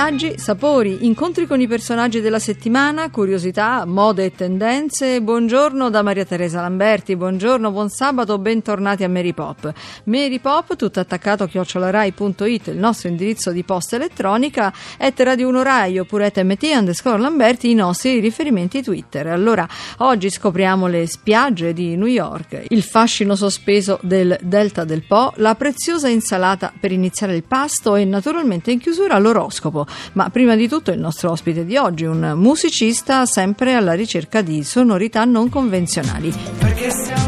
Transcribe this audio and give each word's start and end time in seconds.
viaggi, 0.00 0.38
sapori, 0.38 1.04
incontri 1.04 1.46
con 1.46 1.60
i 1.60 1.66
personaggi 1.66 2.22
della 2.22 2.38
settimana, 2.38 3.10
curiosità, 3.10 3.84
mode 3.84 4.24
e 4.24 4.34
tendenze. 4.34 5.20
Buongiorno 5.20 5.90
da 5.90 6.00
Maria 6.00 6.24
Teresa 6.24 6.62
Lamberti, 6.62 7.16
buongiorno, 7.16 7.70
buon 7.70 7.90
sabato, 7.90 8.38
bentornati 8.38 9.04
a 9.04 9.10
Mary 9.10 9.34
Pop. 9.34 9.70
Mary 10.04 10.38
Pop, 10.38 10.74
tutto 10.74 11.00
attaccato 11.00 11.42
a 11.42 11.48
chiocciolarai.it, 11.48 12.68
il 12.68 12.78
nostro 12.78 13.10
indirizzo 13.10 13.50
di 13.50 13.62
posta 13.62 13.96
elettronica, 13.96 14.72
et 14.96 15.20
Radio 15.20 15.48
1 15.48 15.62
Rai 15.62 15.98
oppure 15.98 16.30
TMT 16.30 16.70
underscore 16.76 17.18
Lamberti, 17.18 17.68
i 17.68 17.74
nostri 17.74 18.20
riferimenti 18.20 18.82
Twitter. 18.82 19.26
Allora, 19.26 19.68
oggi 19.98 20.30
scopriamo 20.30 20.86
le 20.86 21.06
spiagge 21.06 21.74
di 21.74 21.94
New 21.96 22.06
York, 22.06 22.64
il 22.68 22.82
fascino 22.82 23.36
sospeso 23.36 23.98
del 24.00 24.38
Delta 24.40 24.84
del 24.84 25.04
Po, 25.06 25.34
la 25.36 25.54
preziosa 25.56 26.08
insalata 26.08 26.72
per 26.80 26.90
iniziare 26.90 27.36
il 27.36 27.44
pasto 27.44 27.96
e 27.96 28.06
naturalmente 28.06 28.70
in 28.70 28.78
chiusura 28.78 29.18
l'oroscopo. 29.18 29.88
Ma 30.12 30.30
prima 30.30 30.56
di 30.56 30.68
tutto 30.68 30.90
il 30.90 30.98
nostro 30.98 31.30
ospite 31.30 31.64
di 31.64 31.76
oggi, 31.76 32.04
un 32.04 32.32
musicista 32.36 33.26
sempre 33.26 33.74
alla 33.74 33.92
ricerca 33.92 34.42
di 34.42 34.62
sonorità 34.62 35.24
non 35.24 35.48
convenzionali. 35.48 37.19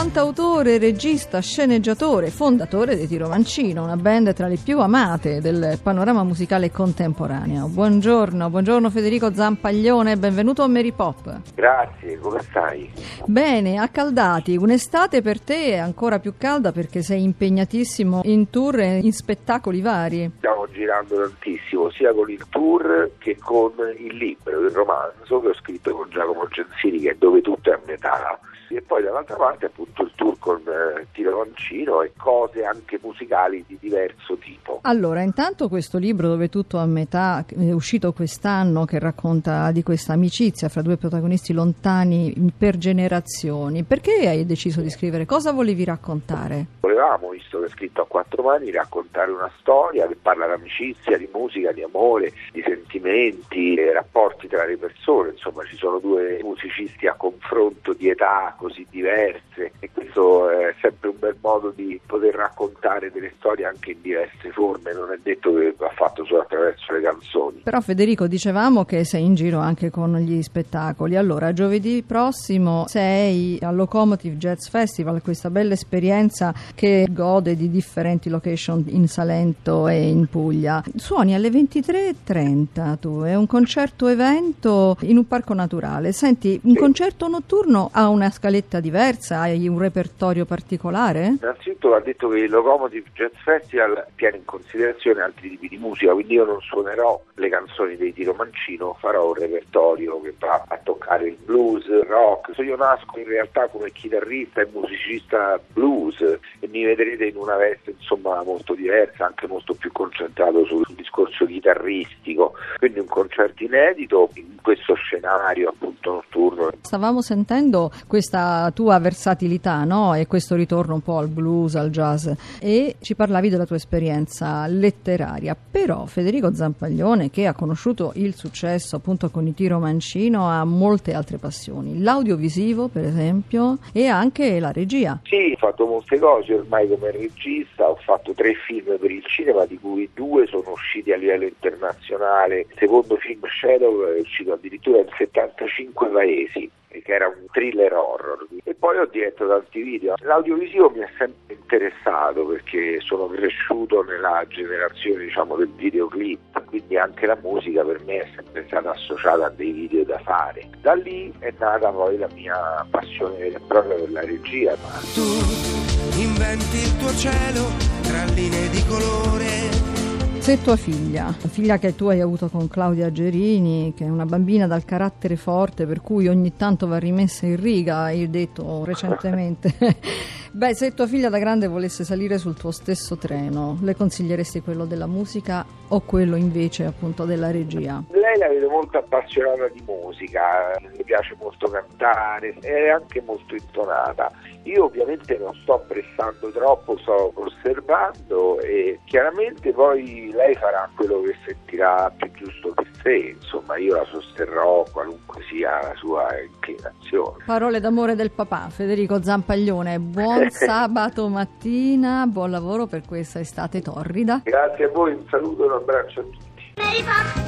Cantautore, 0.00 0.78
regista, 0.78 1.40
sceneggiatore, 1.40 2.30
fondatore 2.30 2.96
dei 2.96 3.06
Tiro 3.06 3.28
Mancino, 3.28 3.84
una 3.84 3.96
band 3.96 4.32
tra 4.32 4.46
le 4.46 4.56
più 4.56 4.80
amate 4.80 5.42
del 5.42 5.78
panorama 5.82 6.24
musicale 6.24 6.70
contemporaneo. 6.70 7.66
Buongiorno, 7.66 8.48
buongiorno 8.48 8.88
Federico 8.88 9.30
Zampaglione, 9.34 10.16
benvenuto 10.16 10.62
a 10.62 10.68
Mary 10.68 10.92
Pop. 10.92 11.42
Grazie, 11.54 12.18
come 12.18 12.40
stai? 12.40 12.90
Bene, 13.26 13.76
accaldati, 13.76 14.56
un'estate 14.56 15.20
per 15.20 15.38
te 15.38 15.72
è 15.72 15.76
ancora 15.76 16.18
più 16.18 16.32
calda 16.38 16.72
perché 16.72 17.02
sei 17.02 17.22
impegnatissimo 17.22 18.22
in 18.24 18.48
tour 18.48 18.80
e 18.80 19.00
in 19.02 19.12
spettacoli 19.12 19.82
vari. 19.82 20.32
Stiamo 20.38 20.66
girando 20.72 21.28
tantissimo, 21.28 21.90
sia 21.90 22.14
con 22.14 22.30
il 22.30 22.46
tour 22.48 23.10
che 23.18 23.36
con 23.36 23.72
il 23.98 24.16
libro, 24.16 24.60
il 24.60 24.70
romanzo 24.70 25.40
che 25.40 25.48
ho 25.48 25.54
scritto 25.56 25.94
con 25.94 26.08
Giacomo 26.08 26.48
Gensini, 26.48 27.00
che 27.00 27.10
è 27.10 27.16
dove 27.18 27.42
tutto 27.42 27.70
è 27.70 27.74
a 27.74 27.80
metà. 27.84 28.40
E 28.72 28.82
poi 28.82 29.02
dall'altra 29.02 29.34
parte 29.34 29.66
appunto 29.66 30.04
il 30.04 30.12
tour 30.14 30.38
con 30.38 30.60
eh, 30.60 31.06
Tiro 31.12 31.38
Mancino 31.38 32.02
e 32.02 32.12
cose 32.16 32.64
anche 32.64 33.00
musicali 33.02 33.64
di 33.66 33.76
diverso 33.80 34.36
tipo. 34.36 34.78
Allora, 34.82 35.22
intanto 35.22 35.68
questo 35.68 35.98
libro 35.98 36.28
dove 36.28 36.48
tutto 36.48 36.78
a 36.78 36.86
metà 36.86 37.44
è 37.46 37.72
uscito 37.72 38.12
quest'anno 38.12 38.84
che 38.84 39.00
racconta 39.00 39.72
di 39.72 39.82
questa 39.82 40.12
amicizia 40.12 40.68
fra 40.68 40.82
due 40.82 40.96
protagonisti 40.96 41.52
lontani 41.52 42.52
per 42.56 42.78
generazioni. 42.78 43.82
Perché 43.82 44.28
hai 44.28 44.46
deciso 44.46 44.80
di 44.80 44.90
scrivere? 44.90 45.26
Cosa 45.26 45.50
volevi 45.52 45.84
raccontare? 45.84 46.66
Volevamo, 46.80 47.30
visto 47.30 47.58
che 47.58 47.66
è 47.66 47.70
scritto 47.70 48.02
a 48.02 48.06
quattro 48.06 48.42
mani, 48.44 48.70
raccontare 48.70 49.32
una 49.32 49.50
storia 49.58 50.06
che 50.06 50.16
parla 50.16 50.46
di 50.46 50.52
amicizia, 50.52 51.18
di 51.18 51.28
musica, 51.32 51.72
di 51.72 51.82
amore, 51.82 52.32
di 52.52 52.62
sentimenti, 52.62 53.74
eh, 53.74 53.92
rapporti 53.92 54.46
tra 54.46 54.64
le 54.64 54.76
persone. 54.76 55.30
Insomma, 55.30 55.64
ci 55.64 55.76
sono 55.76 55.98
due 55.98 56.38
musicisti 56.42 57.06
a 57.06 57.14
confronto 57.14 57.92
di 57.92 58.08
età 58.08 58.54
così 58.60 58.86
diverse 58.90 59.72
e 59.78 59.88
questo 59.92 60.50
è 60.50 60.74
sempre 60.82 61.08
un 61.08 61.16
bel 61.18 61.36
modo 61.40 61.72
di 61.74 61.98
poter 62.06 62.34
raccontare 62.34 63.10
delle 63.10 63.32
storie 63.38 63.64
anche 63.64 63.92
in 63.92 64.02
diverse 64.02 64.50
forme. 64.52 64.92
Non 64.92 65.10
è 65.12 65.18
detto 65.22 65.54
che 65.54 65.74
va 65.78 65.90
fatto 65.94 66.24
solo 66.26 66.42
attraverso 66.42 66.92
le 66.92 67.00
canzoni. 67.00 67.60
Però 67.64 67.80
Federico 67.80 68.26
dicevamo 68.26 68.84
che 68.84 69.04
sei 69.04 69.24
in 69.24 69.34
giro 69.34 69.58
anche 69.58 69.88
con 69.90 70.14
gli 70.18 70.42
spettacoli. 70.42 71.16
Allora, 71.16 71.54
giovedì 71.54 72.02
prossimo 72.06 72.84
sei 72.86 73.58
al 73.62 73.74
Locomotive 73.74 74.36
Jazz 74.36 74.68
Festival, 74.68 75.22
questa 75.22 75.48
bella 75.48 75.72
esperienza 75.72 76.52
che 76.74 77.06
gode 77.10 77.56
di 77.56 77.70
differenti 77.70 78.28
location 78.28 78.84
in 78.88 79.08
Salento 79.08 79.88
e 79.88 80.08
in 80.08 80.26
Puglia. 80.26 80.82
Suoni 80.96 81.34
alle 81.34 81.48
23.30 81.48 82.98
tu, 82.98 83.22
è 83.22 83.34
un 83.34 83.46
concerto 83.46 84.06
evento 84.08 84.96
in 85.02 85.16
un 85.16 85.26
parco 85.26 85.54
naturale. 85.54 86.12
Senti, 86.12 86.60
un 86.64 86.72
Sì. 86.74 86.78
concerto 86.78 87.28
notturno 87.28 87.88
ha 87.92 88.08
una 88.08 88.30
scaletta 88.50 88.80
diversa, 88.80 89.38
hai 89.38 89.68
un 89.68 89.78
repertorio 89.78 90.44
particolare? 90.44 91.36
Innanzitutto 91.40 91.90
va 91.90 92.00
detto 92.00 92.28
che 92.28 92.38
il 92.40 92.50
Locomotive 92.50 93.08
Jazz 93.14 93.34
Festival 93.44 94.06
tiene 94.16 94.38
in 94.38 94.44
considerazione 94.44 95.22
altri 95.22 95.50
tipi 95.50 95.68
di 95.68 95.78
musica, 95.78 96.12
quindi 96.12 96.34
io 96.34 96.44
non 96.44 96.60
suonerò 96.60 97.22
le 97.34 97.48
canzoni 97.48 97.96
dei 97.96 98.12
Tiro 98.12 98.34
Mancino, 98.34 98.96
farò 98.98 99.28
un 99.28 99.34
repertorio 99.34 100.20
che 100.20 100.34
va 100.36 100.64
a 100.66 100.76
toccare 100.82 101.28
il 101.28 101.36
blues, 101.44 101.86
il 101.86 102.02
rock. 102.08 102.58
Io 102.58 102.76
nasco 102.76 103.18
in 103.18 103.26
realtà 103.26 103.68
come 103.68 103.92
chitarrista 103.92 104.60
e 104.62 104.68
musicista 104.72 105.60
blues 105.72 106.20
e 106.20 106.68
mi 106.68 106.84
vedrete 106.84 107.26
in 107.26 107.36
una 107.36 107.56
veste 107.56 107.92
insomma 107.92 108.42
molto 108.42 108.74
diversa, 108.74 109.26
anche 109.26 109.46
molto 109.46 109.74
più 109.74 109.92
concentrato 109.92 110.64
sul 110.64 110.84
discorso 110.96 111.46
chitarristico. 111.46 112.54
Quindi 112.78 112.98
un 112.98 113.06
concerto 113.06 113.62
inedito 113.62 114.28
in 114.34 114.56
questo 114.60 114.94
scenario 114.94 115.68
appunto 115.68 116.12
notturno. 116.12 116.70
Stavamo 116.82 117.22
sentendo 117.22 117.90
questa 118.06 118.39
tua 118.74 118.98
versatilità 118.98 119.84
no? 119.84 120.14
e 120.14 120.26
questo 120.26 120.54
ritorno 120.54 120.94
un 120.94 121.02
po' 121.02 121.18
al 121.18 121.28
blues, 121.28 121.74
al 121.74 121.90
jazz 121.90 122.28
e 122.60 122.96
ci 123.00 123.14
parlavi 123.14 123.48
della 123.48 123.66
tua 123.66 123.76
esperienza 123.76 124.66
letteraria, 124.66 125.56
però 125.70 126.06
Federico 126.06 126.54
Zampaglione 126.54 127.30
che 127.30 127.46
ha 127.46 127.54
conosciuto 127.54 128.12
il 128.14 128.34
successo 128.34 128.96
appunto 128.96 129.30
con 129.30 129.46
i 129.46 129.54
Tiro 129.54 129.78
Mancino 129.78 130.48
ha 130.48 130.64
molte 130.64 131.14
altre 131.14 131.38
passioni, 131.38 132.00
l'audiovisivo 132.00 132.88
per 132.88 133.04
esempio 133.04 133.78
e 133.92 134.06
anche 134.06 134.58
la 134.60 134.72
regia. 134.72 135.20
Sì, 135.24 135.52
ho 135.54 135.58
fatto 135.58 135.86
molte 135.86 136.18
cose 136.18 136.54
ormai 136.54 136.88
come 136.88 137.10
regista, 137.10 137.88
ho 137.88 137.96
fatto 137.96 138.32
tre 138.32 138.54
film 138.66 138.96
per 138.98 139.10
il 139.10 139.24
cinema, 139.26 139.64
di 139.64 139.78
cui 139.78 140.08
due 140.14 140.46
sono 140.46 140.72
usciti 140.72 141.12
a 141.12 141.16
livello 141.16 141.44
internazionale. 141.44 142.60
Il 142.60 142.76
secondo 142.78 143.16
film 143.16 143.40
Shadow 143.46 144.04
è 144.06 144.20
uscito 144.20 144.52
addirittura 144.52 144.98
in 144.98 145.08
75 145.16 146.08
paesi 146.08 146.70
che 146.90 147.12
era 147.12 147.28
un 147.28 147.46
thriller 147.50 147.92
horror. 147.92 148.46
E 148.64 148.74
poi 148.74 148.98
ho 148.98 149.06
diretto 149.06 149.46
tanti 149.46 149.82
video. 149.82 150.14
L'audiovisivo 150.18 150.90
mi 150.90 151.00
è 151.00 151.08
sempre 151.16 151.54
interessato 151.54 152.44
perché 152.46 153.00
sono 153.00 153.26
cresciuto 153.26 154.02
nella 154.02 154.44
generazione 154.48 155.24
diciamo 155.24 155.56
del 155.56 155.70
videoclip 155.76 156.50
quindi 156.70 156.96
anche 156.96 157.26
la 157.26 157.36
musica 157.42 157.84
per 157.84 158.00
me 158.04 158.18
è 158.18 158.28
sempre 158.34 158.64
stata 158.68 158.90
associata 158.92 159.46
a 159.46 159.50
dei 159.50 159.72
video 159.72 160.04
da 160.04 160.18
fare. 160.20 160.68
Da 160.80 160.94
lì 160.94 161.32
è 161.40 161.52
nata 161.58 161.90
poi 161.90 162.16
la 162.16 162.28
mia 162.32 162.86
passione 162.88 163.36
vera 163.36 163.58
propria 163.66 163.96
per 163.96 164.10
la 164.12 164.20
regia 164.20 164.76
Tu 165.12 166.20
inventi 166.20 166.76
il 166.76 166.96
tuo 166.96 167.12
cielo 167.14 167.66
tra 168.02 168.24
linee 168.32 168.68
di 168.70 168.84
colore. 168.86 169.99
Se 170.40 170.62
tua 170.62 170.76
figlia, 170.76 171.26
la 171.26 171.48
figlia 171.48 171.78
che 171.78 171.94
tu 171.94 172.06
hai 172.06 172.22
avuto 172.22 172.48
con 172.48 172.66
Claudia 172.66 173.12
Gerini, 173.12 173.92
che 173.94 174.06
è 174.06 174.08
una 174.08 174.24
bambina 174.24 174.66
dal 174.66 174.86
carattere 174.86 175.36
forte 175.36 175.86
per 175.86 176.00
cui 176.00 176.28
ogni 176.28 176.56
tanto 176.56 176.86
va 176.86 176.98
rimessa 176.98 177.44
in 177.44 177.60
riga, 177.60 177.98
hai 177.98 178.28
detto 178.30 178.82
recentemente, 178.84 179.76
beh 180.50 180.74
se 180.74 180.94
tua 180.94 181.06
figlia 181.06 181.28
da 181.28 181.38
grande 181.38 181.68
volesse 181.68 182.04
salire 182.04 182.38
sul 182.38 182.56
tuo 182.56 182.70
stesso 182.70 183.16
treno, 183.16 183.78
le 183.82 183.94
consiglieresti 183.94 184.62
quello 184.62 184.86
della 184.86 185.06
musica 185.06 185.64
o 185.90 186.00
quello 186.00 186.36
invece 186.36 186.84
appunto 186.84 187.24
della 187.24 187.50
regia? 187.50 188.02
Lei 188.10 188.38
la 188.38 188.48
vedo 188.48 188.68
molto 188.68 188.98
appassionata 188.98 189.68
di 189.68 189.82
musica, 189.86 190.76
le 190.80 191.04
piace 191.04 191.36
molto 191.38 191.68
cantare, 191.68 192.56
è 192.60 192.88
anche 192.88 193.22
molto 193.22 193.54
intonata. 193.54 194.30
Io 194.64 194.84
ovviamente 194.84 195.38
non 195.38 195.54
sto 195.62 195.82
pressando 195.88 196.50
troppo, 196.50 196.98
sto 196.98 197.32
osservando 197.34 198.60
e 198.60 199.00
chiaramente 199.04 199.72
poi 199.72 200.30
lei 200.32 200.54
farà 200.54 200.88
quello 200.94 201.22
che 201.22 201.34
sentirà 201.46 202.12
più 202.16 202.30
giusto 202.32 202.72
per 202.74 202.88
sé, 203.02 203.34
insomma 203.40 203.76
io 203.78 203.96
la 203.96 204.04
sosterrò 204.04 204.84
qualunque 204.92 205.42
sia 205.48 205.80
la 205.82 205.94
sua 205.96 206.28
inclinazione. 206.40 207.44
Parole 207.46 207.80
d'amore 207.80 208.14
del 208.14 208.30
papà, 208.30 208.68
Federico 208.68 209.22
Zampaglione, 209.22 209.98
buon 209.98 210.48
sabato 210.50 211.28
mattina, 211.28 212.26
buon 212.26 212.50
lavoro 212.50 212.86
per 212.86 213.02
questa 213.06 213.40
estate 213.40 213.80
torrida. 213.80 214.42
Grazie 214.44 214.84
a 214.84 214.88
voi, 214.88 215.14
un 215.14 215.26
saluto 215.28 215.66
abbraccio 215.80 216.20
a 216.20 216.24
tutti. 216.24 217.39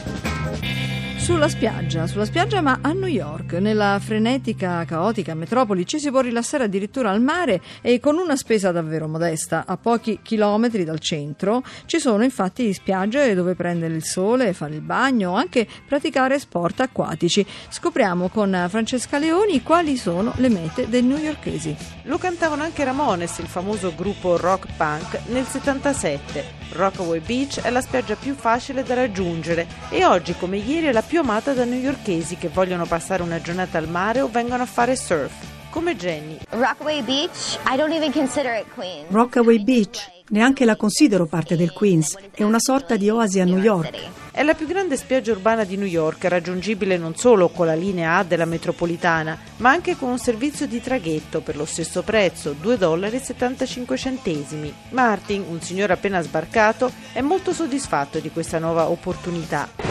Sulla 1.22 1.48
spiaggia, 1.48 2.08
sulla 2.08 2.24
spiaggia 2.24 2.60
ma 2.60 2.80
a 2.82 2.92
New 2.92 3.06
York, 3.06 3.52
nella 3.52 4.00
frenetica, 4.02 4.84
caotica 4.84 5.34
metropoli, 5.34 5.86
ci 5.86 6.00
si 6.00 6.10
può 6.10 6.18
rilassare 6.20 6.64
addirittura 6.64 7.10
al 7.10 7.22
mare 7.22 7.62
e 7.80 8.00
con 8.00 8.18
una 8.18 8.34
spesa 8.34 8.72
davvero 8.72 9.06
modesta. 9.06 9.62
A 9.64 9.76
pochi 9.76 10.18
chilometri 10.20 10.82
dal 10.82 10.98
centro 10.98 11.62
ci 11.86 12.00
sono 12.00 12.24
infatti 12.24 12.72
spiagge 12.72 13.34
dove 13.34 13.54
prendere 13.54 13.94
il 13.94 14.02
sole, 14.02 14.52
fare 14.52 14.74
il 14.74 14.80
bagno 14.80 15.30
o 15.30 15.34
anche 15.36 15.64
praticare 15.86 16.40
sport 16.40 16.80
acquatici. 16.80 17.46
Scopriamo 17.68 18.28
con 18.28 18.66
Francesca 18.68 19.18
Leoni 19.18 19.62
quali 19.62 19.96
sono 19.96 20.32
le 20.38 20.48
mete 20.48 20.88
dei 20.88 21.02
newyorkesi. 21.02 21.76
Lo 22.06 22.18
cantavano 22.18 22.64
anche 22.64 22.82
Ramones, 22.82 23.38
il 23.38 23.46
famoso 23.46 23.94
gruppo 23.94 24.36
rock 24.36 24.66
punk, 24.76 25.20
nel 25.28 25.46
77. 25.46 26.62
Rockaway 26.72 27.20
Beach 27.20 27.60
è 27.60 27.70
la 27.70 27.80
spiaggia 27.80 28.16
più 28.16 28.34
facile 28.34 28.82
da 28.82 28.94
raggiungere 28.94 29.66
e 29.90 30.04
oggi 30.04 30.34
come 30.34 30.56
ieri 30.56 30.86
è 30.86 30.92
la 30.92 31.02
più 31.02 31.11
amata 31.20 31.52
da 31.52 31.64
newyorkesi 31.64 32.36
che 32.36 32.48
vogliono 32.48 32.86
passare 32.86 33.22
una 33.22 33.40
giornata 33.40 33.78
al 33.78 33.88
mare 33.88 34.20
o 34.20 34.28
vengono 34.28 34.62
a 34.62 34.66
fare 34.66 34.96
surf. 34.96 35.32
Come 35.70 35.96
Jenny. 35.96 36.38
Rockaway 36.50 37.02
Beach, 37.02 37.58
I 37.66 37.76
don't 37.76 37.92
even 37.92 38.12
consider 38.12 38.54
it 38.54 38.66
clean. 38.74 39.06
Rockaway 39.08 39.62
Beach 39.62 40.22
Neanche 40.32 40.64
la 40.64 40.76
considero 40.76 41.26
parte 41.26 41.56
del 41.56 41.72
Queens, 41.72 42.16
è 42.30 42.42
una 42.42 42.58
sorta 42.58 42.96
di 42.96 43.10
oasi 43.10 43.40
a 43.40 43.44
New 43.44 43.58
York. 43.58 43.98
È 44.30 44.42
la 44.42 44.54
più 44.54 44.66
grande 44.66 44.96
spiaggia 44.96 45.32
urbana 45.32 45.64
di 45.64 45.76
New 45.76 45.86
York, 45.86 46.24
raggiungibile 46.24 46.96
non 46.96 47.14
solo 47.16 47.50
con 47.50 47.66
la 47.66 47.74
linea 47.74 48.16
A 48.16 48.24
della 48.24 48.46
metropolitana, 48.46 49.38
ma 49.58 49.68
anche 49.68 49.94
con 49.94 50.08
un 50.08 50.18
servizio 50.18 50.66
di 50.66 50.80
traghetto 50.80 51.42
per 51.42 51.56
lo 51.56 51.66
stesso 51.66 52.02
prezzo, 52.02 52.56
2,75 52.62 52.78
dollari. 52.78 54.74
Martin, 54.88 55.44
un 55.46 55.60
signore 55.60 55.92
appena 55.92 56.22
sbarcato, 56.22 56.90
è 57.12 57.20
molto 57.20 57.52
soddisfatto 57.52 58.18
di 58.18 58.30
questa 58.30 58.58
nuova 58.58 58.88
opportunità. 58.88 59.81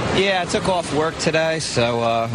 Uh, 1.78 2.28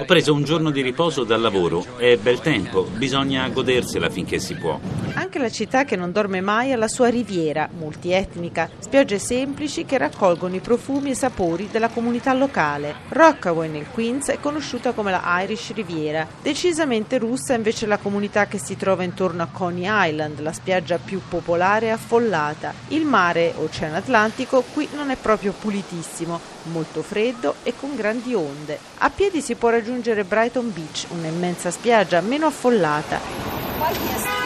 Ho 0.00 0.04
preso 0.04 0.34
un 0.34 0.42
giorno 0.42 0.70
di 0.70 0.82
riposo 0.82 1.22
dal 1.22 1.40
lavoro. 1.40 1.84
È 1.96 2.16
bel 2.16 2.40
tempo, 2.40 2.82
bisogna 2.82 3.48
godersela 3.48 4.10
finché 4.10 4.38
si 4.40 4.54
può. 4.54 4.78
Anche 5.18 5.38
la 5.38 5.50
città 5.50 5.84
che 5.84 5.96
non 5.96 6.12
dorme 6.12 6.42
mai 6.42 6.72
ha 6.72 6.76
la 6.76 6.88
sua 6.88 7.08
riviera, 7.08 7.70
multietnica, 7.74 8.68
spiagge 8.78 9.18
semplici 9.18 9.86
che 9.86 9.96
raccolgono 9.96 10.56
i 10.56 10.60
profumi 10.60 11.10
e 11.10 11.14
sapori 11.14 11.70
della 11.70 11.88
comunità 11.88 12.34
locale. 12.34 12.94
Rockaway 13.08 13.70
nel 13.70 13.86
Queens 13.90 14.28
è 14.28 14.38
conosciuta 14.38 14.92
come 14.92 15.10
la 15.10 15.22
Irish 15.40 15.72
Riviera. 15.72 16.26
Decisamente 16.42 17.16
russa 17.16 17.54
invece 17.54 17.86
la 17.86 17.96
comunità 17.96 18.46
che 18.46 18.58
si 18.58 18.76
trova 18.76 19.04
intorno 19.04 19.42
a 19.42 19.48
Coney 19.50 19.86
Island, 19.88 20.40
la 20.40 20.52
spiaggia 20.52 20.98
più 20.98 21.22
popolare 21.26 21.86
e 21.86 21.90
affollata. 21.90 22.74
Il 22.88 23.06
mare, 23.06 23.54
Oceano 23.56 23.96
Atlantico, 23.96 24.62
qui 24.74 24.86
non 24.94 25.08
è 25.08 25.16
proprio 25.16 25.54
pulitissimo, 25.58 26.38
molto 26.64 27.00
freddo 27.00 27.54
e 27.62 27.72
con 27.74 27.96
grandi 27.96 28.34
onde. 28.34 28.78
A 28.98 29.08
piedi 29.08 29.40
si 29.40 29.54
può 29.54 29.70
raggiungere 29.70 30.24
Brighton 30.24 30.70
Beach, 30.74 31.06
un'immensa 31.08 31.70
spiaggia 31.70 32.20
meno 32.20 32.44
affollata. 32.44 34.45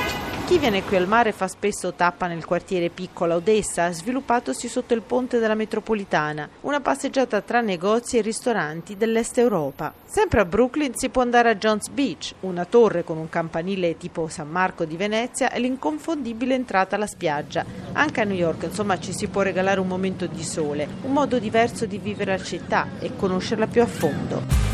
Chi 0.51 0.59
viene 0.59 0.83
qui 0.83 0.97
al 0.97 1.07
mare 1.07 1.31
fa 1.31 1.47
spesso 1.47 1.93
tappa 1.93 2.27
nel 2.27 2.45
quartiere 2.45 2.91
Piccola 2.91 3.37
Odessa, 3.37 3.93
sviluppatosi 3.93 4.67
sotto 4.67 4.95
il 4.95 5.03
ponte 5.03 5.39
della 5.39 5.55
metropolitana, 5.55 6.49
una 6.63 6.81
passeggiata 6.81 7.41
tra 7.41 7.61
negozi 7.61 8.19
e 8.19 8.21
ristoranti 8.21 8.97
dell'est 8.97 9.39
Europa. 9.39 9.95
Sempre 10.05 10.41
a 10.41 10.45
Brooklyn 10.45 10.97
si 10.97 11.09
può 11.09 11.23
andare 11.23 11.51
a 11.51 11.55
Jones 11.55 11.87
Beach, 11.91 12.35
una 12.41 12.65
torre 12.65 13.05
con 13.05 13.17
un 13.17 13.29
campanile 13.29 13.97
tipo 13.97 14.27
San 14.27 14.49
Marco 14.49 14.85
di 14.85 14.97
Venezia 14.97 15.53
e 15.53 15.61
l'inconfondibile 15.61 16.57
entrata 16.57 16.97
alla 16.97 17.07
spiaggia. 17.07 17.65
Anche 17.93 18.21
a 18.21 18.25
New 18.25 18.37
York, 18.37 18.65
insomma, 18.65 18.99
ci 18.99 19.13
si 19.13 19.29
può 19.29 19.43
regalare 19.43 19.79
un 19.79 19.87
momento 19.87 20.27
di 20.27 20.43
sole, 20.43 20.89
un 21.03 21.13
modo 21.13 21.39
diverso 21.39 21.87
di 21.87 21.99
vivere 21.99 22.37
la 22.37 22.43
città 22.43 22.89
e 22.99 23.15
conoscerla 23.15 23.69
più 23.69 23.83
a 23.83 23.87
fondo. 23.87 24.70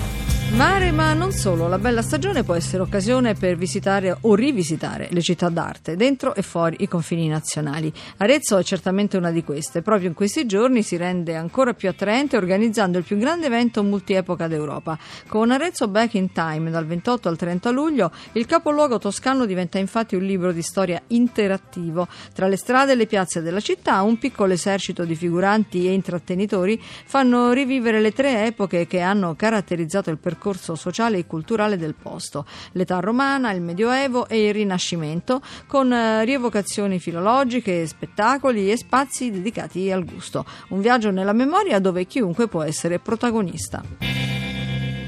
Mare, 0.52 0.90
ma 0.90 1.12
non 1.12 1.32
solo, 1.32 1.69
la 1.69 1.76
bella 1.76 2.00
stagione 2.00 2.43
può 2.43 2.54
essere 2.54 2.82
occasione 2.82 3.34
per 3.34 3.56
visitare 3.56 4.16
o 4.22 4.34
rivisitare 4.34 5.08
le 5.10 5.20
città 5.20 5.50
d'arte, 5.50 5.96
dentro 5.96 6.34
e 6.34 6.40
fuori 6.40 6.76
i 6.81 6.88
confini 6.88 7.28
nazionali. 7.28 7.93
Arezzo 8.19 8.56
è 8.56 8.62
certamente 8.62 9.19
una 9.19 9.32
di 9.32 9.44
queste. 9.44 9.82
Proprio 9.82 10.08
in 10.08 10.14
questi 10.14 10.46
giorni 10.46 10.82
si 10.82 10.96
rende 10.96 11.34
ancora 11.34 11.75
più 11.75 11.90
attraente 11.90 12.38
organizzando 12.38 12.96
il 12.96 13.04
più 13.04 13.19
grande 13.19 13.46
evento 13.46 13.82
multiepoca 13.82 14.46
d'Europa. 14.46 14.96
Con 15.26 15.50
Arezzo 15.50 15.88
Back 15.88 16.14
in 16.14 16.32
Time, 16.32 16.70
dal 16.70 16.87
28 16.87 17.28
al 17.28 17.37
30 17.37 17.70
luglio, 17.70 18.10
il 18.32 18.46
capoluogo 18.46 18.98
toscano 18.98 19.44
diventa 19.44 19.78
infatti 19.78 20.14
un 20.14 20.22
libro 20.22 20.52
di 20.52 20.62
storia 20.62 21.02
interattivo. 21.08 22.08
Tra 22.32 22.46
le 22.46 22.56
strade 22.56 22.93
e 22.93 22.94
le 22.94 23.06
piazze 23.06 23.43
della 23.43 23.60
città, 23.60 24.00
un 24.00 24.16
piccolo 24.16 24.54
esercito 24.54 25.04
di 25.04 25.16
figuranti 25.16 25.87
e 25.87 25.93
intrattenitori 25.93 26.81
fanno 26.81 27.50
rivivere 27.52 28.00
le 28.00 28.12
tre 28.12 28.46
epoche 28.46 28.87
che 28.87 29.00
hanno 29.00 29.34
caratterizzato 29.34 30.08
il 30.08 30.16
percorso 30.16 30.34
percorso 30.36 30.74
sociale 30.74 31.18
e 31.18 31.26
culturale 31.26 31.76
del 31.78 31.94
posto, 31.94 32.44
l'età 32.72 33.00
romana, 33.00 33.52
il 33.52 33.62
Medioevo 33.62 34.28
e 34.28 34.46
il 34.46 34.52
Rinascimento, 34.52 35.40
con 35.66 35.92
eh, 35.92 36.24
rievocazioni 36.24 36.98
filologiche, 36.98 37.86
spettacoli 37.86 38.70
e 38.70 38.76
spazi 38.76 39.30
dedicati 39.30 39.90
al 39.90 40.04
gusto. 40.04 40.44
Un 40.68 40.80
viaggio 40.80 41.10
nella 41.10 41.32
memoria 41.32 41.78
dove 41.78 42.04
chiunque 42.04 42.48
può 42.48 42.62
essere 42.62 42.98
protagonista. 42.98 44.35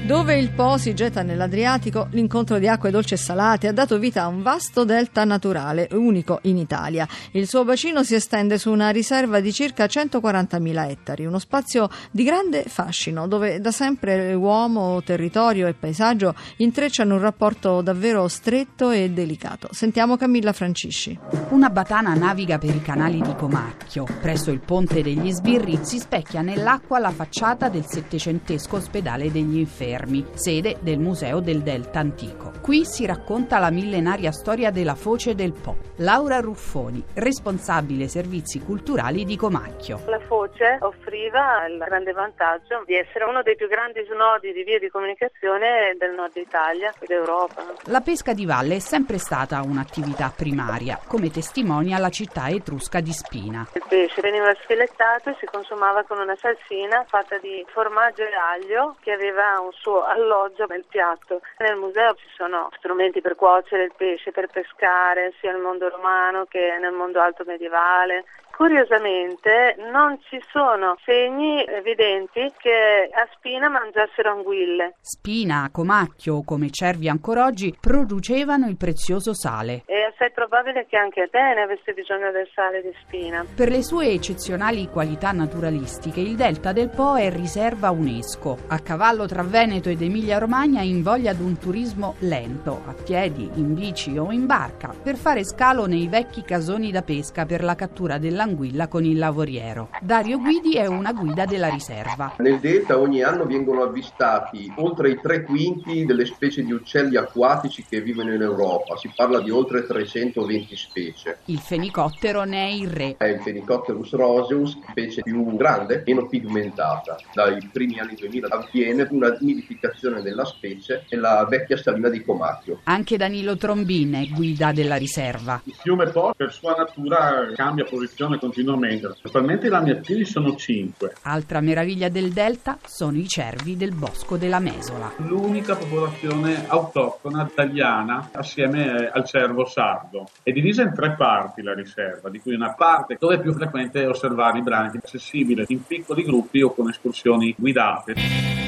Dove 0.09 0.39
il 0.39 0.49
Po 0.49 0.79
si 0.79 0.95
getta 0.95 1.21
nell'Adriatico, 1.21 2.07
l'incontro 2.13 2.57
di 2.57 2.67
acque 2.67 2.89
dolci 2.89 3.13
e 3.13 3.17
salate 3.17 3.67
ha 3.67 3.71
dato 3.71 3.99
vita 3.99 4.23
a 4.23 4.27
un 4.27 4.41
vasto 4.41 4.83
delta 4.83 5.23
naturale, 5.23 5.87
unico 5.91 6.39
in 6.45 6.57
Italia. 6.57 7.07
Il 7.33 7.47
suo 7.47 7.63
bacino 7.63 8.01
si 8.01 8.15
estende 8.15 8.57
su 8.57 8.71
una 8.71 8.89
riserva 8.89 9.39
di 9.39 9.53
circa 9.53 9.85
140.000 9.85 10.89
ettari, 10.89 11.27
uno 11.27 11.37
spazio 11.37 11.89
di 12.09 12.23
grande 12.23 12.63
fascino, 12.63 13.27
dove 13.27 13.61
da 13.61 13.69
sempre 13.69 14.33
uomo, 14.33 14.99
territorio 15.03 15.67
e 15.67 15.75
paesaggio 15.75 16.33
intrecciano 16.57 17.13
un 17.13 17.21
rapporto 17.21 17.81
davvero 17.83 18.27
stretto 18.29 18.89
e 18.89 19.11
delicato. 19.11 19.67
Sentiamo 19.69 20.17
Camilla 20.17 20.53
Francisci. 20.53 21.19
Una 21.49 21.69
batana 21.69 22.15
naviga 22.15 22.57
per 22.57 22.73
i 22.73 22.81
canali 22.81 23.21
di 23.21 23.35
Comacchio. 23.35 24.05
Presso 24.19 24.49
il 24.49 24.59
ponte 24.59 25.03
degli 25.03 25.31
Sbirri 25.31 25.77
si 25.83 25.99
specchia 25.99 26.41
nell'acqua 26.41 26.97
la 26.97 27.11
facciata 27.11 27.69
del 27.69 27.85
settecentesco 27.85 28.77
ospedale 28.77 29.31
degli 29.31 29.57
infermi 29.59 29.97
Fermi, 29.99 30.25
sede 30.33 30.77
del 30.79 30.97
Museo 30.97 31.41
del 31.41 31.61
Delta 31.61 31.99
Antico. 31.99 32.53
Qui 32.61 32.85
si 32.85 33.05
racconta 33.05 33.59
la 33.59 33.69
millenaria 33.69 34.31
storia 34.31 34.71
della 34.71 34.95
foce 34.95 35.35
del 35.35 35.51
Po. 35.51 35.75
Laura 35.97 36.39
Ruffoni, 36.39 37.03
responsabile 37.15 38.07
servizi 38.07 38.61
culturali 38.61 39.25
di 39.25 39.35
Comacchio. 39.35 39.99
La 40.05 40.19
foce 40.19 40.77
offriva 40.79 41.65
il 41.67 41.77
grande 41.77 42.13
vantaggio 42.13 42.83
di 42.85 42.95
essere 42.95 43.25
uno 43.25 43.41
dei 43.41 43.57
più 43.57 43.67
grandi 43.67 44.05
snodi 44.09 44.53
di 44.53 44.63
via 44.63 44.79
di 44.79 44.87
comunicazione 44.87 45.95
del 45.97 46.13
nord 46.13 46.37
Italia 46.37 46.93
ed 46.97 47.09
Europa. 47.09 47.65
La 47.87 47.99
pesca 47.99 48.33
di 48.33 48.45
valle 48.45 48.75
è 48.75 48.79
sempre 48.79 49.17
stata 49.17 49.61
un'attività 49.61 50.31
primaria, 50.33 50.97
come 51.07 51.29
testimonia 51.29 51.97
la 51.97 52.09
città 52.09 52.47
etrusca 52.47 53.01
di 53.01 53.11
Spina. 53.11 53.67
Il 53.73 53.83
pesce 53.85 54.21
veniva 54.21 54.53
sfilettato 54.61 55.31
e 55.31 55.35
si 55.39 55.45
consumava 55.45 56.03
con 56.03 56.19
una 56.19 56.35
salsina 56.37 57.03
fatta 57.05 57.37
di 57.39 57.65
formaggio 57.67 58.21
e 58.21 58.31
aglio 58.33 58.95
che 59.01 59.11
aveva 59.11 59.59
un 59.59 59.71
suo 59.73 59.88
suo 59.89 60.03
alloggio 60.03 60.67
nel 60.67 60.85
piatto. 60.87 61.41
Nel 61.57 61.75
museo 61.75 62.13
ci 62.13 62.27
sono 62.35 62.69
strumenti 62.77 63.21
per 63.21 63.35
cuocere 63.35 63.85
il 63.85 63.93
pesce, 63.97 64.31
per 64.31 64.47
pescare, 64.47 65.33
sia 65.39 65.51
nel 65.51 65.61
mondo 65.61 65.89
romano 65.89 66.45
che 66.45 66.77
nel 66.79 66.93
mondo 66.93 67.19
alto 67.19 67.43
medievale. 67.43 68.25
Curiosamente 68.59 69.77
non 69.89 70.19
ci 70.27 70.37
sono 70.51 70.97
segni 71.05 71.63
evidenti 71.63 72.51
che 72.57 73.09
a 73.09 73.25
Spina 73.37 73.69
mangiassero 73.69 74.31
anguille. 74.31 74.95
Spina, 74.99 75.69
Comacchio, 75.71 76.43
come 76.43 76.69
cervi 76.69 77.07
ancora 77.07 77.45
oggi, 77.45 77.73
producevano 77.79 78.67
il 78.67 78.75
prezioso 78.75 79.33
sale. 79.33 79.83
È 79.85 80.01
assai 80.01 80.31
probabile 80.31 80.87
che 80.89 80.97
anche 80.97 81.21
Atene 81.21 81.61
avesse 81.61 81.93
bisogno 81.93 82.31
del 82.31 82.49
sale 82.53 82.81
di 82.81 82.91
Spina. 83.01 83.45
Per 83.55 83.69
le 83.69 83.81
sue 83.81 84.09
eccezionali 84.09 84.89
qualità 84.89 85.31
naturalistiche, 85.31 86.19
il 86.19 86.35
delta 86.35 86.73
del 86.73 86.89
Po 86.89 87.15
è 87.15 87.31
riserva 87.31 87.91
UNESCO. 87.91 88.57
A 88.67 88.79
cavallo 88.79 89.25
tra 89.25 89.43
Veneto 89.43 89.87
ed 89.87 90.01
Emilia-Romagna 90.01 90.81
invoglia 90.81 91.31
ad 91.31 91.39
un 91.39 91.57
turismo 91.57 92.15
lento, 92.19 92.81
a 92.85 92.93
piedi, 92.93 93.49
in 93.53 93.73
bici 93.73 94.17
o 94.17 94.33
in 94.33 94.45
barca, 94.45 94.93
per 95.01 95.15
fare 95.15 95.45
scalo 95.45 95.85
nei 95.85 96.09
vecchi 96.09 96.43
casoni 96.43 96.91
da 96.91 97.03
pesca 97.03 97.45
per 97.45 97.63
la 97.63 97.75
cattura 97.75 98.17
dell'anguilla 98.17 98.47
Anguilla 98.49 98.87
con 98.87 99.05
il 99.05 99.19
lavoriero. 99.19 99.89
Dario 100.01 100.39
Guidi 100.39 100.73
è 100.73 100.87
una 100.87 101.13
guida 101.13 101.45
della 101.45 101.69
riserva. 101.69 102.33
Nel 102.39 102.59
delta 102.59 102.97
ogni 102.97 103.21
anno 103.21 103.45
vengono 103.45 103.83
avvistati 103.83 104.73
oltre 104.77 105.11
i 105.11 105.19
tre 105.21 105.43
quinti 105.43 106.03
delle 106.03 106.25
specie 106.25 106.63
di 106.63 106.71
uccelli 106.71 107.15
acquatici 107.15 107.85
che 107.87 108.01
vivono 108.01 108.33
in 108.33 108.41
Europa. 108.41 108.97
Si 108.97 109.11
parla 109.15 109.39
di 109.39 109.51
oltre 109.51 109.85
320 109.85 110.75
specie. 110.75 111.37
Il 111.45 111.59
fenicottero 111.59 112.43
ne 112.43 112.69
è 112.69 112.71
il 112.71 112.89
re. 112.89 113.15
È 113.17 113.25
il 113.25 113.39
Fenicotterus 113.39 114.13
roseus, 114.13 114.79
specie 114.89 115.21
più 115.21 115.55
grande, 115.55 116.01
meno 116.07 116.25
pigmentata. 116.25 117.17
Dai 117.31 117.69
primi 117.71 117.99
anni 117.99 118.15
2000 118.15 118.47
avviene 118.49 119.07
una 119.11 119.37
nidificazione 119.39 120.23
della 120.23 120.45
specie 120.45 121.05
nella 121.09 121.45
vecchia 121.47 121.77
salina 121.77 122.09
di 122.09 122.23
Comacchio. 122.23 122.79
Anche 122.85 123.15
Danilo 123.15 123.57
Trombin 123.57 124.13
è 124.13 124.27
guida 124.27 124.71
della 124.71 124.95
riserva. 124.95 125.61
Il 125.65 125.75
fiume 125.75 126.07
Po 126.07 126.33
per 126.35 126.51
sua 126.51 126.73
natura 126.75 127.51
cambia 127.53 127.85
posizione 127.85 128.38
continuamente. 128.39 129.07
Attualmente 129.21 129.67
i 129.67 129.69
rami 129.69 129.91
attivi 129.91 130.25
sono 130.25 130.55
5. 130.55 131.15
Altra 131.23 131.59
meraviglia 131.59 132.09
del 132.09 132.31
delta 132.31 132.79
sono 132.85 133.17
i 133.17 133.27
cervi 133.27 133.77
del 133.77 133.93
bosco 133.93 134.37
della 134.37 134.59
Mesola. 134.59 135.11
L'unica 135.17 135.75
popolazione 135.75 136.67
autoctona 136.67 137.47
italiana 137.49 138.29
assieme 138.31 139.09
al 139.11 139.25
cervo 139.25 139.65
sardo. 139.65 140.29
È 140.41 140.51
divisa 140.51 140.81
in 140.81 140.93
tre 140.93 141.15
parti 141.15 141.61
la 141.61 141.73
riserva, 141.73 142.29
di 142.29 142.39
cui 142.39 142.55
una 142.55 142.73
parte 142.73 143.17
dove 143.19 143.35
è 143.35 143.41
più 143.41 143.53
frequente 143.53 144.05
osservare 144.05 144.59
i 144.59 144.63
branchi 144.63 144.97
accessibili 144.97 145.65
in 145.67 145.83
piccoli 145.85 146.23
gruppi 146.23 146.61
o 146.61 146.73
con 146.73 146.89
escursioni 146.89 147.53
guidate. 147.57 148.58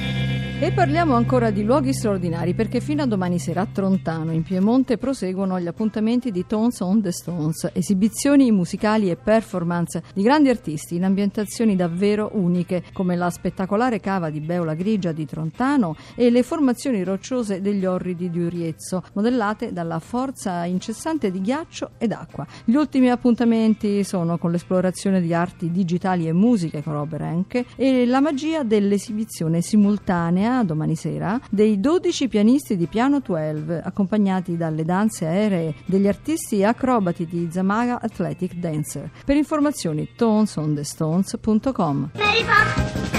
E 0.63 0.71
parliamo 0.71 1.15
ancora 1.15 1.49
di 1.49 1.63
luoghi 1.63 1.91
straordinari 1.91 2.53
perché 2.53 2.81
fino 2.81 3.01
a 3.01 3.07
domani 3.07 3.39
sera 3.39 3.61
a 3.61 3.65
Trontano, 3.65 4.31
in 4.31 4.43
Piemonte, 4.43 4.99
proseguono 4.99 5.59
gli 5.59 5.65
appuntamenti 5.65 6.29
di 6.29 6.45
Tones 6.45 6.81
on 6.81 7.01
the 7.01 7.11
Stones, 7.11 7.67
esibizioni 7.73 8.51
musicali 8.51 9.09
e 9.09 9.15
performance 9.15 10.03
di 10.13 10.21
grandi 10.21 10.49
artisti 10.49 10.97
in 10.97 11.03
ambientazioni 11.03 11.75
davvero 11.75 12.29
uniche, 12.33 12.83
come 12.93 13.15
la 13.15 13.31
spettacolare 13.31 13.99
cava 13.99 14.29
di 14.29 14.39
Beola 14.39 14.75
Grigia 14.75 15.11
di 15.11 15.25
Trontano 15.25 15.95
e 16.13 16.29
le 16.29 16.43
formazioni 16.43 17.01
rocciose 17.01 17.59
degli 17.59 17.87
orridi 17.87 18.29
di 18.29 18.43
Uriezzo, 18.43 19.01
modellate 19.13 19.73
dalla 19.73 19.97
forza 19.97 20.65
incessante 20.65 21.31
di 21.31 21.41
ghiaccio 21.41 21.93
ed 21.97 22.11
acqua. 22.11 22.45
Gli 22.65 22.75
ultimi 22.75 23.09
appuntamenti 23.09 24.03
sono 24.03 24.37
con 24.37 24.51
l'esplorazione 24.51 25.21
di 25.21 25.33
arti 25.33 25.71
digitali 25.71 26.27
e 26.27 26.33
musiche 26.33 26.83
con 26.83 26.93
Robert 26.93 27.23
Henke 27.23 27.65
e 27.75 28.05
la 28.05 28.19
magia 28.19 28.61
dell'esibizione 28.61 29.61
simultanea 29.61 30.49
domani 30.63 30.95
sera 30.95 31.39
dei 31.49 31.79
12 31.79 32.27
pianisti 32.27 32.77
di 32.77 32.85
piano 32.87 33.19
12 33.19 33.81
accompagnati 33.83 34.57
dalle 34.57 34.83
danze 34.83 35.25
aeree 35.25 35.73
degli 35.85 36.07
artisti 36.07 36.63
acrobati 36.63 37.25
di 37.25 37.47
Zamaga 37.51 37.99
Athletic 38.01 38.55
Dancer. 38.55 39.09
Per 39.25 39.35
informazioni 39.35 40.09
tonesonthestones.com 40.15 43.10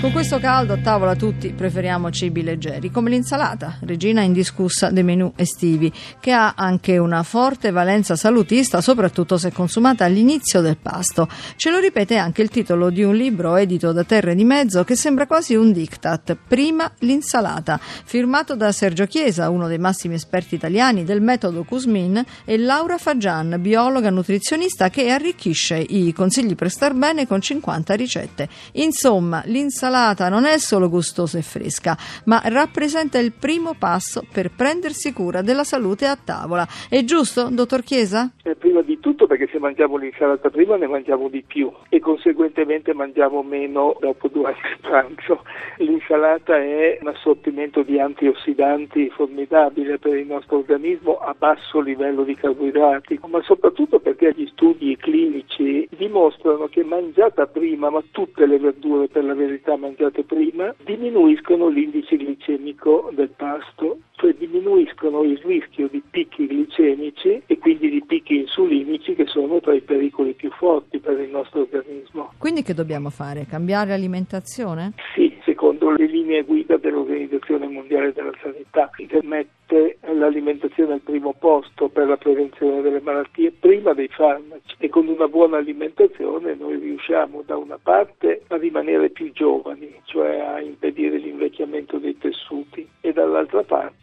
con 0.00 0.12
questo 0.12 0.38
caldo 0.38 0.74
a 0.74 0.78
tavola 0.78 1.16
tutti 1.16 1.52
preferiamo 1.52 2.10
cibi 2.10 2.44
leggeri, 2.44 2.88
come 2.88 3.10
l'insalata, 3.10 3.78
regina 3.80 4.22
indiscussa 4.22 4.90
dei 4.90 5.02
menù 5.02 5.32
estivi, 5.34 5.92
che 6.20 6.30
ha 6.30 6.54
anche 6.56 6.98
una 6.98 7.24
forte 7.24 7.72
valenza 7.72 8.14
salutista, 8.14 8.80
soprattutto 8.80 9.36
se 9.38 9.50
consumata 9.50 10.04
all'inizio 10.04 10.60
del 10.60 10.76
pasto. 10.76 11.28
Ce 11.56 11.70
lo 11.70 11.78
ripete 11.78 12.16
anche 12.16 12.42
il 12.42 12.48
titolo 12.48 12.90
di 12.90 13.02
un 13.02 13.16
libro 13.16 13.56
edito 13.56 13.90
da 13.90 14.04
Terre 14.04 14.36
di 14.36 14.44
Mezzo 14.44 14.84
che 14.84 14.94
sembra 14.94 15.26
quasi 15.26 15.56
un 15.56 15.72
diktat. 15.72 16.36
Prima 16.46 16.88
l'insalata, 17.00 17.80
firmato 17.80 18.54
da 18.54 18.70
Sergio 18.70 19.06
Chiesa, 19.06 19.50
uno 19.50 19.66
dei 19.66 19.78
massimi 19.78 20.14
esperti 20.14 20.54
italiani 20.54 21.02
del 21.02 21.20
metodo 21.20 21.64
Cusmin, 21.64 22.24
e 22.44 22.56
Laura 22.56 22.98
Fagian, 22.98 23.56
biologa 23.58 24.10
nutrizionista 24.10 24.90
che 24.90 25.10
arricchisce 25.10 25.76
i 25.76 26.12
consigli 26.12 26.54
per 26.54 26.70
star 26.70 26.94
bene 26.94 27.26
con 27.26 27.40
50 27.40 27.94
ricette. 27.94 28.48
Insomma, 28.72 29.42
l'insalata 29.46 29.86
l'insalata 29.88 30.28
non 30.28 30.44
è 30.44 30.58
solo 30.58 30.88
gustosa 30.88 31.38
e 31.38 31.42
fresca, 31.42 31.96
ma 32.24 32.40
rappresenta 32.44 33.18
il 33.18 33.32
primo 33.32 33.74
passo 33.74 34.24
per 34.30 34.50
prendersi 34.54 35.12
cura 35.12 35.42
della 35.42 35.64
salute 35.64 36.06
a 36.06 36.16
tavola. 36.22 36.66
È 36.88 37.02
giusto, 37.04 37.48
dottor 37.50 37.82
Chiesa? 37.82 38.30
Eh, 38.42 38.54
prima 38.54 38.82
di 38.82 38.97
tutto 39.08 39.26
perché 39.26 39.48
se 39.50 39.58
mangiamo 39.58 39.96
l'insalata 39.96 40.50
prima 40.50 40.76
ne 40.76 40.86
mangiamo 40.86 41.28
di 41.28 41.42
più 41.42 41.72
e 41.88 41.98
conseguentemente 41.98 42.92
mangiamo 42.92 43.42
meno 43.42 43.96
dopo 44.00 44.28
durante 44.28 44.68
il 44.68 44.78
pranzo. 44.82 45.44
L'insalata 45.78 46.58
è 46.58 46.98
un 47.00 47.08
assortimento 47.08 47.82
di 47.82 47.98
antiossidanti 47.98 49.08
formidabile 49.08 49.98
per 49.98 50.14
il 50.14 50.26
nostro 50.26 50.58
organismo 50.58 51.16
a 51.16 51.34
basso 51.38 51.80
livello 51.80 52.22
di 52.22 52.34
carboidrati, 52.34 53.18
ma 53.28 53.40
soprattutto 53.40 53.98
perché 53.98 54.34
gli 54.36 54.46
studi 54.48 54.94
clinici 54.98 55.88
dimostrano 55.96 56.66
che 56.66 56.84
mangiata 56.84 57.46
prima, 57.46 57.88
ma 57.88 58.02
tutte 58.10 58.44
le 58.44 58.58
verdure 58.58 59.08
per 59.08 59.24
la 59.24 59.34
verità 59.34 59.74
mangiate 59.76 60.22
prima 60.24 60.74
diminuiscono 60.84 61.68
l'indice 61.68 62.18
glicemico 62.18 63.10
del 63.14 63.30
pasto, 63.34 64.00
cioè 64.18 64.34
diminuiscono 64.34 65.22
il 65.22 65.38
rischio 65.44 65.88
di 65.88 66.02
picchi 66.10 66.46
glicemici 66.46 67.42
e 67.46 67.58
quindi 67.58 67.88
di 67.88 68.02
picchi 68.04 68.38
insulinici 68.38 69.14
che 69.14 69.26
sono 69.26 69.60
tra 69.60 69.74
i 69.74 69.80
pericoli 69.80 70.34
più 70.34 70.50
forti 70.50 70.98
per 70.98 71.20
il 71.20 71.30
nostro 71.30 71.60
organismo. 71.60 72.32
Quindi 72.36 72.62
che 72.62 72.74
dobbiamo 72.74 73.10
fare? 73.10 73.46
Cambiare 73.48 73.92
alimentazione? 73.92 74.94
Sì, 75.14 75.38
secondo 75.44 75.90
le 75.90 76.06
linee 76.06 76.42
guida 76.42 76.76
dell'Organizzazione 76.76 77.68
Mondiale 77.68 78.12
della 78.12 78.32
Sanità, 78.42 78.90
che 78.94 79.20
mette 79.22 79.98
l'alimentazione 80.12 80.94
al 80.94 81.00
primo 81.00 81.34
posto 81.38 81.88
per 81.88 82.08
la 82.08 82.16
prevenzione 82.16 82.80
delle 82.80 83.00
malattie 83.00 83.52
prima 83.52 83.92
dei 83.92 84.08
farmaci 84.08 84.74
e 84.78 84.88
con 84.88 85.06
una 85.06 85.28
buona 85.28 85.58
alimentazione 85.58 86.56
noi 86.58 86.76
riusciamo 86.78 87.42
da 87.46 87.56
una 87.56 87.78
parte 87.80 88.42
a 88.48 88.56
rimanere 88.56 89.10
più 89.10 89.30
giovani, 89.32 89.94
cioè 90.04 90.38
a 90.40 90.60
impedire 90.60 91.18
l'invecchiamento 91.18 91.98
dei 91.98 92.16
tessuti 92.18 92.88
e 93.00 93.12
dall'altra 93.12 93.62
parte 93.62 93.97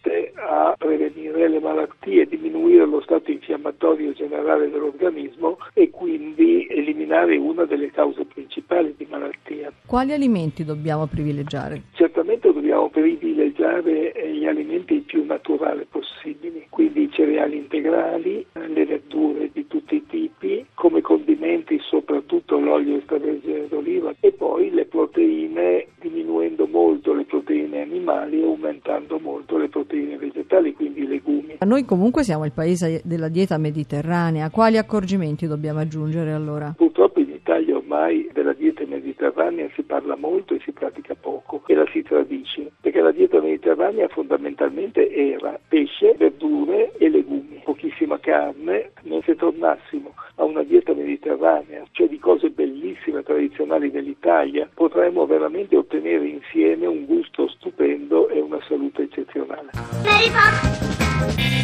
a 0.48 0.76
prevenire 0.78 1.48
le 1.50 1.60
malattie, 1.60 2.26
diminuire 2.28 2.86
lo 2.86 3.02
stato 3.02 3.32
infiammatorio 3.32 4.14
generale 4.14 4.70
dell'organismo 4.70 5.58
e 5.74 5.90
quindi 5.90 6.68
eliminare 6.70 7.36
una 7.38 7.66
delle 7.66 7.90
cause 7.92 8.26
principali 8.26 8.94
di 8.96 9.08
malattia. 9.10 9.72
Quali 9.86 10.14
alimenti 10.14 10.64
dobbiamo 10.64 11.08
privilegiare? 11.08 11.82
Certamente 11.94 12.54
dobbiamo 12.54 12.90
privilegiare 12.90 14.14
gli 14.32 14.46
alimenti 14.46 15.00
più 15.00 15.26
naturali 15.26 15.86
possibili, 15.90 16.68
quindi 16.70 17.04
i 17.04 17.12
cereali 17.12 17.58
integrali, 17.58 18.46
le 18.54 18.86
verdure 18.86 19.50
di 19.52 19.66
tutti 19.68 19.96
i 19.96 20.06
tipi, 20.06 20.66
come 20.76 21.02
condimenti 21.02 21.80
soprattutto 21.80 22.60
l'olio 22.60 22.98
extravergine 22.98 23.68
d'oliva 23.68 24.14
e 24.20 24.32
poi 24.32 24.70
le 24.72 24.86
proteine 24.86 25.88
diminuendo 26.00 26.68
molto 26.68 27.14
le 27.14 27.24
proteine 27.24 27.82
animali 27.82 28.42
e 28.42 28.44
aumentando 28.44 29.20
molto 29.20 29.58
le 29.58 29.70
proteine 29.70 30.18
vegetali, 30.18 30.74
quindi 30.74 31.02
i 31.02 31.08
legumi. 31.08 31.45
Noi 31.60 31.86
comunque 31.86 32.24
siamo 32.24 32.46
il 32.46 32.52
paese 32.52 33.02
della 33.04 33.30
dieta 33.30 33.58
mediterranea, 33.58 34.50
quali 34.50 34.78
accorgimenti 34.78 35.48
dobbiamo 35.48 35.80
aggiungere 35.80 36.32
allora? 36.32 36.74
Purtroppo 36.76 37.20
in 37.20 37.30
Italia 37.30 37.78
ormai 37.78 38.30
della 38.34 38.54
dieta 38.54 38.84
mediterranea 38.86 39.70
si 39.76 39.84
parla 39.84 40.16
molto 40.16 40.54
e 40.54 40.62
si 40.64 40.72
pratica 40.72 41.16
poco 41.16 41.64
e 41.68 41.76
la 41.76 41.86
si 41.92 42.02
tradisce, 42.02 42.72
perché 42.82 43.02
la 43.02 43.12
dieta 43.12 43.40
mediterranea 43.40 44.08
fondamentalmente 44.08 45.10
era 45.12 45.60
pesce, 45.68 46.16
verdure 46.18 46.92
e 46.98 47.10
legumi, 47.10 47.62
pochissima 47.64 48.20
carne, 48.20 48.92
noi 49.04 49.22
se 49.24 49.36
tornassimo 49.36 50.14
a 50.36 50.44
una 50.44 50.64
dieta 50.64 50.94
mediterranea, 50.94 51.84
cioè 51.92 52.08
di 52.08 52.20
cose 52.20 52.50
bellissime, 52.50 53.24
tradizionali 53.24 53.90
dell'Italia, 53.92 54.70
potremmo 54.74 55.26
veramente 55.26 55.76
ottenere 55.76 56.28
insieme 56.28 56.86
un 56.86 57.06
gusto 57.06 57.48
stupendo 57.48 58.28
e 58.30 58.42
una 58.42 58.60
salute 58.68 59.04
eccezionale. 59.04 59.70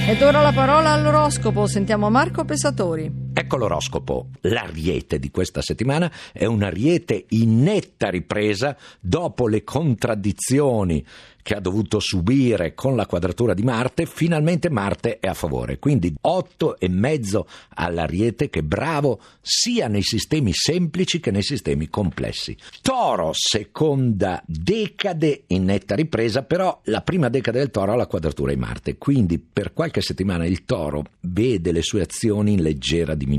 Ed 0.07 0.21
ora 0.21 0.41
la 0.41 0.51
parola 0.51 0.91
all'oroscopo, 0.91 1.67
sentiamo 1.67 2.09
Marco 2.09 2.43
Pesatori. 2.43 3.29
Ecco 3.41 3.57
l'oroscopo. 3.57 4.27
L'ariete 4.41 5.17
di 5.17 5.31
questa 5.31 5.63
settimana 5.63 6.11
è 6.31 6.45
un 6.45 6.61
ariete 6.61 7.25
in 7.29 7.63
netta 7.63 8.09
ripresa 8.09 8.77
dopo 8.99 9.47
le 9.47 9.63
contraddizioni 9.63 11.03
che 11.41 11.55
ha 11.55 11.59
dovuto 11.59 11.99
subire 11.99 12.73
con 12.73 12.95
la 12.95 13.05
quadratura 13.05 13.53
di 13.53 13.63
Marte, 13.63 14.05
finalmente 14.05 14.69
Marte 14.69 15.19
è 15.19 15.27
a 15.27 15.33
favore. 15.33 15.79
Quindi 15.79 16.13
8 16.21 16.79
e 16.79 16.87
mezzo 16.87 17.47
all'Ariete 17.75 18.49
che 18.49 18.63
bravo 18.63 19.19
sia 19.41 19.87
nei 19.87 20.03
sistemi 20.03 20.51
semplici 20.53 21.19
che 21.19 21.31
nei 21.31 21.43
sistemi 21.43 21.89
complessi. 21.89 22.55
Toro, 22.81 23.31
seconda 23.33 24.41
decade 24.45 25.43
in 25.47 25.65
netta 25.65 25.95
ripresa, 25.95 26.43
però 26.43 26.79
la 26.85 27.01
prima 27.01 27.29
decade 27.29 27.59
del 27.59 27.71
Toro 27.71 27.93
ha 27.93 27.95
la 27.95 28.07
quadratura 28.07 28.53
di 28.53 28.59
Marte, 28.59 28.97
quindi 28.97 29.39
per 29.39 29.73
qualche 29.73 30.01
settimana 30.01 30.45
il 30.45 30.63
Toro 30.65 31.05
vede 31.21 31.71
le 31.71 31.81
sue 31.81 32.01
azioni 32.01 32.53
in 32.53 32.61
leggera 32.61 33.15
diminuzione. 33.15 33.30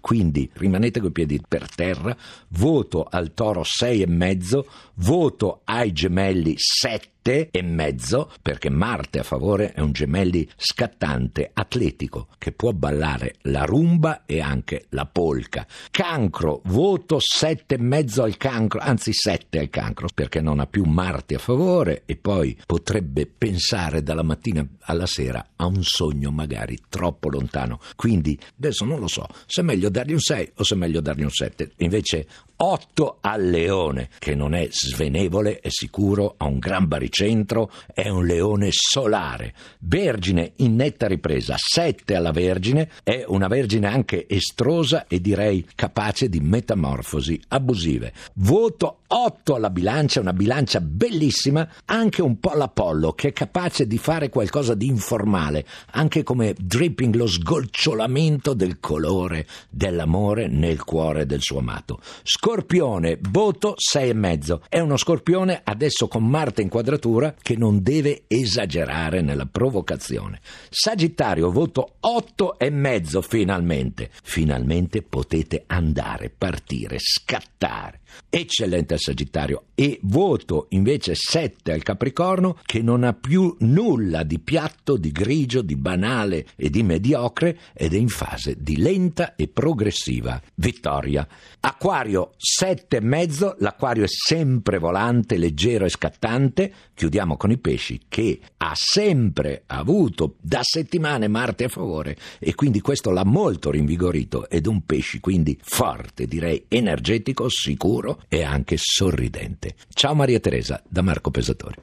Quindi 0.00 0.50
rimanete 0.54 1.00
coi 1.00 1.10
piedi 1.10 1.40
per 1.46 1.68
terra, 1.74 2.16
voto 2.48 3.06
al 3.08 3.34
Toro 3.34 3.62
6 3.64 4.02
e 4.02 4.06
mezzo, 4.06 4.66
voto 4.94 5.60
ai 5.64 5.92
gemelli 5.92 6.54
7 6.56 7.17
e 7.28 7.62
mezzo, 7.62 8.30
perché 8.40 8.70
Marte 8.70 9.18
a 9.18 9.22
favore 9.22 9.72
è 9.72 9.80
un 9.80 9.92
gemelli 9.92 10.48
scattante, 10.56 11.50
atletico, 11.52 12.28
che 12.38 12.52
può 12.52 12.72
ballare 12.72 13.34
la 13.42 13.64
rumba 13.64 14.24
e 14.24 14.40
anche 14.40 14.86
la 14.90 15.04
polca. 15.04 15.66
Cancro, 15.90 16.62
voto 16.64 17.18
sette 17.20 17.74
e 17.74 17.78
mezzo 17.78 18.22
al 18.22 18.36
cancro, 18.36 18.80
anzi 18.80 19.12
sette 19.12 19.58
al 19.58 19.68
cancro, 19.68 20.08
perché 20.12 20.40
non 20.40 20.60
ha 20.60 20.66
più 20.66 20.84
Marte 20.84 21.34
a 21.34 21.38
favore 21.38 22.02
e 22.06 22.16
poi 22.16 22.56
potrebbe 22.64 23.26
pensare 23.26 24.02
dalla 24.02 24.22
mattina 24.22 24.66
alla 24.82 25.06
sera 25.06 25.50
a 25.56 25.66
un 25.66 25.82
sogno 25.82 26.30
magari 26.30 26.78
troppo 26.88 27.28
lontano. 27.28 27.80
Quindi 27.94 28.38
adesso 28.56 28.84
non 28.84 29.00
lo 29.00 29.08
so 29.08 29.26
se 29.46 29.60
è 29.60 29.64
meglio 29.64 29.90
dargli 29.90 30.12
un 30.12 30.20
6 30.20 30.52
o 30.56 30.64
se 30.64 30.74
è 30.74 30.78
meglio 30.78 31.00
dargli 31.00 31.22
un 31.22 31.30
7. 31.30 31.72
Invece 31.78 32.26
8 32.60 33.18
al 33.20 33.48
leone, 33.48 34.08
che 34.18 34.34
non 34.34 34.54
è 34.54 34.66
svenevole, 34.70 35.60
è 35.60 35.68
sicuro, 35.68 36.34
ha 36.36 36.46
un 36.46 36.58
gran 36.58 36.88
baricentro, 37.18 37.70
è 37.92 38.08
un 38.08 38.24
leone 38.24 38.68
solare. 38.70 39.52
Vergine 39.80 40.52
in 40.56 40.76
netta 40.76 41.06
ripresa, 41.06 41.56
7 41.58 42.14
alla 42.14 42.30
Vergine, 42.30 42.90
è 43.02 43.24
una 43.26 43.48
Vergine 43.48 43.88
anche 43.88 44.26
estrosa 44.28 45.06
e 45.08 45.20
direi 45.20 45.66
capace 45.74 46.28
di 46.28 46.40
metamorfosi 46.40 47.40
abusive. 47.48 48.12
Voto 48.34 49.00
8 49.08 49.54
alla 49.54 49.70
bilancia, 49.70 50.20
una 50.20 50.32
bilancia 50.32 50.80
bellissima, 50.80 51.66
anche 51.86 52.22
un 52.22 52.38
po' 52.38 52.54
l'Apollo 52.54 53.12
che 53.12 53.28
è 53.28 53.32
capace 53.32 53.86
di 53.86 53.98
fare 53.98 54.28
qualcosa 54.28 54.74
di 54.74 54.86
informale, 54.86 55.64
anche 55.92 56.22
come 56.22 56.54
dripping, 56.58 57.14
lo 57.14 57.26
sgolciolamento 57.26 58.52
del 58.52 58.78
colore 58.80 59.46
dell'amore 59.70 60.46
nel 60.46 60.84
cuore 60.84 61.26
del 61.26 61.40
suo 61.40 61.58
amato. 61.58 62.00
Scorpione, 62.22 63.18
voto 63.30 63.74
6,5. 63.76 64.60
È 64.68 64.78
uno 64.78 64.96
scorpione 64.96 65.62
adesso 65.64 66.06
con 66.06 66.24
Marte 66.24 66.62
in 66.62 66.68
quadratura 66.68 67.07
che 67.40 67.56
non 67.56 67.82
deve 67.82 68.24
esagerare 68.26 69.20
nella 69.20 69.46
provocazione. 69.46 70.40
Sagittario, 70.68 71.50
voto 71.50 71.96
8,5 72.02 73.22
finalmente. 73.22 74.10
Finalmente 74.22 75.02
potete 75.02 75.64
andare, 75.66 76.30
partire, 76.30 76.98
scattare. 76.98 77.97
Eccellente 78.30 78.94
al 78.94 79.00
Sagittario 79.00 79.64
e 79.74 79.98
voto 80.02 80.66
invece 80.70 81.14
7 81.14 81.72
al 81.72 81.82
Capricorno 81.82 82.58
che 82.64 82.82
non 82.82 83.04
ha 83.04 83.12
più 83.12 83.56
nulla 83.60 84.22
di 84.22 84.38
piatto, 84.38 84.96
di 84.96 85.12
grigio, 85.12 85.62
di 85.62 85.76
banale 85.76 86.46
e 86.56 86.70
di 86.70 86.82
mediocre 86.82 87.58
ed 87.74 87.94
è 87.94 87.96
in 87.96 88.08
fase 88.08 88.56
di 88.58 88.76
lenta 88.76 89.34
e 89.36 89.48
progressiva 89.48 90.40
vittoria. 90.56 91.26
Acquario 91.60 92.32
7 92.36 92.96
e 92.96 93.00
mezzo, 93.00 93.56
l'acquario 93.58 94.04
è 94.04 94.08
sempre 94.08 94.78
volante, 94.78 95.36
leggero 95.36 95.84
e 95.84 95.90
scattante. 95.90 96.72
Chiudiamo 96.94 97.36
con 97.36 97.50
i 97.50 97.58
pesci 97.58 98.00
che 98.08 98.40
ha 98.56 98.72
sempre 98.74 99.62
avuto 99.66 100.36
da 100.40 100.60
settimane 100.62 101.28
Marte 101.28 101.64
a 101.64 101.68
favore 101.68 102.16
e 102.38 102.54
quindi 102.54 102.80
questo 102.80 103.10
l'ha 103.10 103.24
molto 103.24 103.70
rinvigorito 103.70 104.48
ed 104.48 104.66
un 104.66 104.84
pesci 104.84 105.20
quindi 105.20 105.58
forte, 105.62 106.26
direi 106.26 106.64
energetico, 106.68 107.48
sicuro 107.48 107.97
e 108.28 108.42
anche 108.42 108.76
sorridente. 108.78 109.74
Ciao 109.92 110.14
Maria 110.14 110.40
Teresa 110.40 110.80
da 110.86 111.02
Marco 111.02 111.30
Pesatori. 111.30 111.76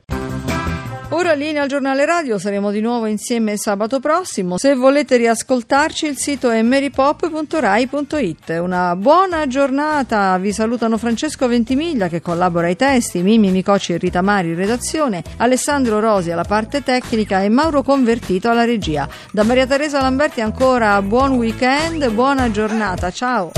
Ora 1.10 1.34
linea 1.34 1.62
al 1.62 1.68
giornale 1.68 2.04
radio, 2.04 2.40
saremo 2.40 2.72
di 2.72 2.82
nuovo 2.82 3.06
insieme 3.06 3.58
sabato 3.58 4.00
prossimo. 4.00 4.58
Se 4.58 4.74
volete 4.74 5.18
riascoltarci 5.18 6.08
il 6.08 6.18
sito 6.18 6.50
è 6.50 6.62
marypop.rai.it. 6.64 8.60
Una 8.60 8.96
buona 8.96 9.46
giornata, 9.46 10.38
vi 10.40 10.52
salutano 10.52 10.98
Francesco 10.98 11.48
Ventimiglia 11.48 12.08
che 12.08 12.22
collabora 12.22 12.68
ai 12.68 12.76
testi, 12.76 13.22
Mimi 13.22 13.52
Micoci 13.52 13.94
e 13.94 13.98
Rita 13.98 14.22
Mari 14.22 14.50
in 14.50 14.56
redazione, 14.56 15.24
Alessandro 15.38 16.00
Rosi 16.00 16.32
alla 16.32 16.44
parte 16.44 16.82
tecnica 16.82 17.44
e 17.44 17.50
Mauro 17.50 17.84
Convertito 17.84 18.50
alla 18.50 18.66
regia. 18.66 19.08
Da 19.32 19.44
Maria 19.44 19.68
Teresa 19.68 20.02
Lamberti 20.02 20.42
ancora 20.42 21.02
buon 21.04 21.34
weekend, 21.34 22.10
buona 22.10 22.50
giornata, 22.50 23.12
ciao! 23.12 23.52